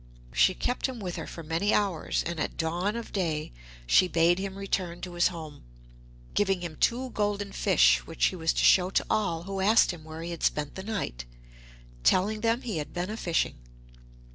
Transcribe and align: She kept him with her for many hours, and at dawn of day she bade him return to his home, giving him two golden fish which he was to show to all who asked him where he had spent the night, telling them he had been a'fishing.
She 0.33 0.55
kept 0.55 0.87
him 0.87 0.99
with 0.99 1.15
her 1.17 1.27
for 1.27 1.43
many 1.43 1.75
hours, 1.75 2.23
and 2.25 2.39
at 2.39 2.57
dawn 2.57 2.95
of 2.95 3.11
day 3.13 3.51
she 3.85 4.07
bade 4.07 4.39
him 4.39 4.55
return 4.57 4.99
to 5.01 5.13
his 5.13 5.27
home, 5.27 5.61
giving 6.33 6.61
him 6.61 6.75
two 6.75 7.11
golden 7.11 7.51
fish 7.51 7.99
which 8.07 8.25
he 8.25 8.35
was 8.35 8.51
to 8.53 8.63
show 8.63 8.89
to 8.89 9.05
all 9.11 9.43
who 9.43 9.61
asked 9.61 9.91
him 9.91 10.03
where 10.03 10.23
he 10.23 10.31
had 10.31 10.41
spent 10.41 10.73
the 10.73 10.81
night, 10.81 11.25
telling 12.03 12.41
them 12.41 12.63
he 12.63 12.77
had 12.77 12.93
been 12.95 13.11
a'fishing. 13.11 13.59